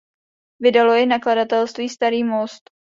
[0.59, 2.63] Vydalo jej nakladatelství Starý most.